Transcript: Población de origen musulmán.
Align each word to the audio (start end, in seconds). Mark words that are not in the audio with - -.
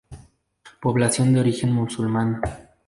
Población 0.81 1.31
de 1.31 1.41
origen 1.41 1.71
musulmán. 1.73 2.41